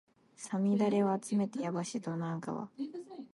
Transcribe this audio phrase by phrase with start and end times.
[0.51, 2.69] 五月雨をあつめてやばしドナウ川